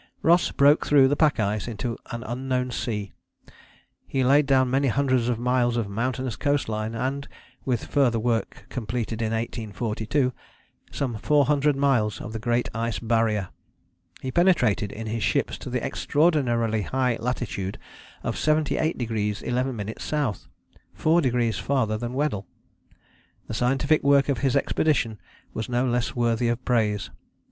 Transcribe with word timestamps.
Ross 0.23 0.51
broke 0.51 0.83
through 0.83 1.07
the 1.07 1.15
pack 1.15 1.39
ice 1.39 1.67
into 1.67 1.95
an 2.09 2.23
unknown 2.23 2.71
sea: 2.71 3.13
he 4.07 4.23
laid 4.23 4.47
down 4.47 4.67
many 4.67 4.87
hundreds 4.87 5.29
of 5.29 5.37
miles 5.37 5.77
of 5.77 5.87
mountainous 5.87 6.35
coast 6.35 6.67
line, 6.67 6.95
and 6.95 7.27
(with 7.65 7.85
further 7.85 8.17
work 8.19 8.65
completed 8.69 9.21
in 9.21 9.31
1842) 9.31 10.33
some 10.89 11.17
400 11.19 11.75
miles 11.75 12.19
of 12.19 12.33
the 12.33 12.39
Great 12.39 12.67
Ice 12.73 12.97
Barrier: 12.97 13.49
he 14.23 14.31
penetrated 14.31 14.91
in 14.91 15.05
his 15.05 15.21
ships 15.21 15.55
to 15.59 15.69
the 15.69 15.85
extraordinarily 15.85 16.81
high 16.81 17.15
latitude 17.17 17.77
of 18.23 18.35
78° 18.35 18.75
11´ 18.97 20.21
S., 20.27 20.47
four 20.95 21.21
degrees 21.21 21.59
farther 21.59 21.99
than 21.99 22.13
Weddell. 22.13 22.47
The 23.45 23.53
scientific 23.53 24.01
work 24.01 24.29
of 24.29 24.39
his 24.39 24.55
expedition 24.55 25.19
was 25.53 25.69
no 25.69 25.85
less 25.85 26.15
worthy 26.15 26.47
of 26.47 26.65
praise. 26.65 27.11